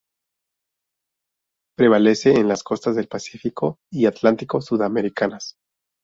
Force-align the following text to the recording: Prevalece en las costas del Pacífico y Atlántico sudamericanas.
Prevalece 1.77 2.31
en 2.31 2.47
las 2.47 2.63
costas 2.63 2.95
del 2.95 3.07
Pacífico 3.07 3.77
y 3.91 4.07
Atlántico 4.07 4.59
sudamericanas. 4.59 5.57